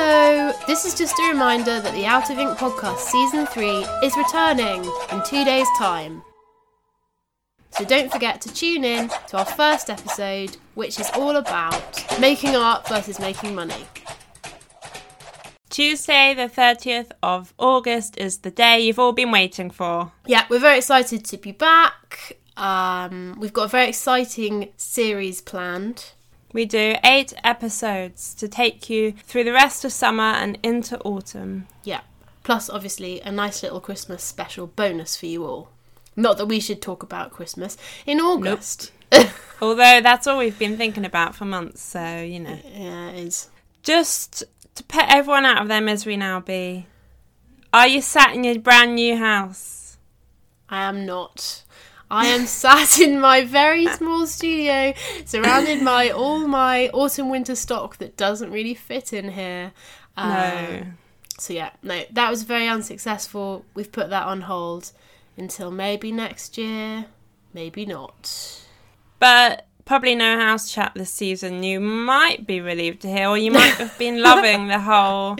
Hello! 0.00 0.52
This 0.68 0.84
is 0.84 0.94
just 0.94 1.18
a 1.18 1.28
reminder 1.28 1.80
that 1.80 1.92
the 1.92 2.06
Out 2.06 2.30
of 2.30 2.38
Ink 2.38 2.56
podcast 2.56 2.98
season 2.98 3.46
3 3.46 3.84
is 4.04 4.16
returning 4.16 4.84
in 5.10 5.22
two 5.24 5.44
days' 5.44 5.66
time. 5.76 6.22
So 7.70 7.84
don't 7.84 8.08
forget 8.08 8.40
to 8.42 8.54
tune 8.54 8.84
in 8.84 9.08
to 9.26 9.38
our 9.38 9.44
first 9.44 9.90
episode, 9.90 10.56
which 10.76 11.00
is 11.00 11.10
all 11.14 11.34
about 11.34 12.20
making 12.20 12.54
art 12.54 12.86
versus 12.86 13.18
making 13.18 13.56
money. 13.56 13.86
Tuesday, 15.68 16.32
the 16.32 16.48
30th 16.48 17.10
of 17.20 17.52
August, 17.58 18.16
is 18.18 18.38
the 18.38 18.52
day 18.52 18.78
you've 18.78 19.00
all 19.00 19.12
been 19.12 19.32
waiting 19.32 19.68
for. 19.68 20.12
Yeah, 20.26 20.46
we're 20.48 20.60
very 20.60 20.78
excited 20.78 21.24
to 21.24 21.36
be 21.36 21.50
back. 21.50 22.38
Um, 22.56 23.36
we've 23.40 23.52
got 23.52 23.64
a 23.64 23.68
very 23.68 23.88
exciting 23.88 24.68
series 24.76 25.40
planned. 25.40 26.12
We 26.52 26.64
do 26.64 26.96
eight 27.04 27.34
episodes 27.44 28.34
to 28.34 28.48
take 28.48 28.88
you 28.88 29.12
through 29.12 29.44
the 29.44 29.52
rest 29.52 29.84
of 29.84 29.92
summer 29.92 30.22
and 30.22 30.58
into 30.62 30.98
autumn. 31.00 31.66
Yeah, 31.84 32.00
plus 32.42 32.70
obviously 32.70 33.20
a 33.20 33.30
nice 33.30 33.62
little 33.62 33.80
Christmas 33.80 34.22
special 34.22 34.66
bonus 34.66 35.16
for 35.16 35.26
you 35.26 35.44
all. 35.44 35.70
Not 36.16 36.38
that 36.38 36.46
we 36.46 36.60
should 36.60 36.82
talk 36.82 37.02
about 37.02 37.30
Christmas 37.30 37.76
in 38.06 38.20
August. 38.20 38.92
Although 39.60 40.00
that's 40.02 40.26
all 40.26 40.38
we've 40.38 40.58
been 40.58 40.76
thinking 40.76 41.04
about 41.04 41.34
for 41.34 41.44
months, 41.44 41.82
so 41.82 42.20
you 42.20 42.40
know. 42.40 42.58
yeah, 42.72 43.10
it 43.10 43.26
is. 43.26 43.48
Just 43.82 44.44
to 44.74 44.84
put 44.84 45.04
everyone 45.08 45.44
out 45.44 45.62
of 45.62 45.68
their 45.68 45.80
misery 45.80 46.16
now, 46.16 46.40
Bea. 46.40 46.86
Are 47.72 47.86
you 47.86 48.00
sat 48.00 48.34
in 48.34 48.44
your 48.44 48.58
brand 48.58 48.94
new 48.94 49.16
house? 49.16 49.98
I 50.68 50.82
am 50.82 51.04
not. 51.04 51.64
I 52.10 52.26
am 52.28 52.46
sat 52.46 52.98
in 53.00 53.20
my 53.20 53.44
very 53.44 53.86
small 53.88 54.26
studio, 54.26 54.94
surrounded 55.24 55.84
by 55.84 56.10
all 56.10 56.46
my 56.46 56.88
autumn 56.88 57.28
winter 57.30 57.54
stock 57.54 57.98
that 57.98 58.16
doesn't 58.16 58.50
really 58.50 58.74
fit 58.74 59.12
in 59.12 59.32
here. 59.32 59.72
Um, 60.16 60.30
No. 60.30 60.82
So 61.38 61.52
yeah, 61.52 61.70
no, 61.82 62.02
that 62.12 62.30
was 62.30 62.42
very 62.42 62.66
unsuccessful. 62.66 63.64
We've 63.74 63.92
put 63.92 64.10
that 64.10 64.26
on 64.26 64.42
hold 64.42 64.90
until 65.36 65.70
maybe 65.70 66.10
next 66.10 66.58
year, 66.58 67.06
maybe 67.54 67.86
not. 67.86 68.60
But 69.20 69.66
probably 69.84 70.14
no 70.16 70.36
house 70.38 70.72
chat 70.72 70.92
this 70.94 71.10
season. 71.12 71.62
You 71.62 71.78
might 71.80 72.46
be 72.46 72.60
relieved 72.60 73.02
to 73.02 73.08
hear, 73.08 73.28
or 73.28 73.38
you 73.38 73.52
might 73.52 73.74
have 73.74 73.96
been 73.98 74.20
loving 74.22 74.66
the 74.66 74.80
whole, 74.80 75.36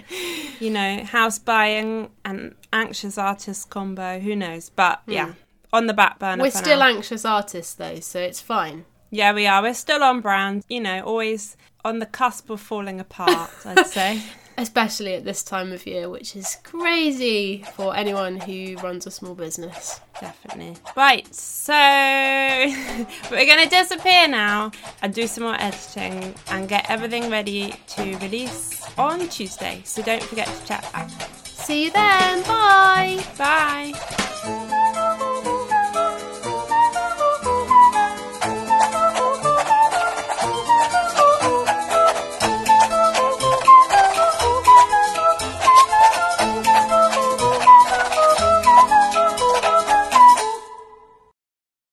you 0.61 0.71
know, 0.71 1.05
house 1.05 1.39
buying 1.39 2.11
and 2.25 2.55
anxious 2.73 3.19
artist 3.19 3.69
combo. 3.69 4.21
Who 4.21 4.37
knows? 4.37 4.71
But 4.71 5.03
yeah, 5.07 5.33
on 5.73 5.87
the 5.87 5.95
back 5.95 6.19
burner. 6.19 6.43
We're 6.43 6.51
still 6.51 6.79
now. 6.81 6.89
anxious 6.89 7.25
artists 7.25 7.75
though, 7.75 8.01
so 8.01 8.19
it's 8.21 8.41
fine. 8.41 8.85
yeah, 9.11 9.33
we 9.33 9.47
are. 9.47 9.63
We're 9.63 9.75
still 9.75 10.03
on 10.03 10.21
brand. 10.21 10.65
You 10.69 10.81
know, 10.81 11.03
always 11.03 11.57
on 11.85 11.99
the 11.99 12.07
cusp 12.07 12.51
of 12.51 12.61
falling 12.61 13.01
apart. 13.01 13.51
I'd 13.65 13.87
say. 13.99 14.23
Especially 14.61 15.15
at 15.15 15.25
this 15.25 15.45
time 15.45 15.73
of 15.73 15.87
year, 15.87 16.09
which 16.11 16.35
is 16.35 16.57
crazy 16.65 17.63
for 17.77 17.95
anyone 17.95 18.41
who 18.41 18.75
runs 18.83 19.07
a 19.07 19.11
small 19.13 19.37
business. 19.37 20.01
Definitely. 20.21 20.75
Right, 20.97 21.33
so 21.33 21.73
we're 23.31 23.47
going 23.47 23.63
to 23.63 23.69
disappear 23.71 24.27
now 24.27 24.73
and 25.01 25.15
do 25.15 25.29
some 25.29 25.45
more 25.45 25.55
editing 25.61 26.35
and 26.51 26.69
get 26.69 26.91
everything 26.91 27.31
ready 27.31 27.73
to 27.91 28.17
release 28.19 28.83
on 28.99 29.29
Tuesday. 29.29 29.81
So 29.85 30.03
don't 30.03 30.25
forget 30.25 30.49
to 30.49 30.67
check 30.67 30.93
back. 30.93 31.09
See 31.45 31.85
you 31.85 31.93
then. 31.93 32.43
Bye. 32.43 33.25
Bye. 33.39 34.28